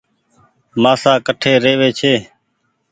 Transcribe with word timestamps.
مآسآ 0.81 1.13
ڪٺي 1.25 1.53
روي 1.63 1.89
ڇي۔ 1.99 2.13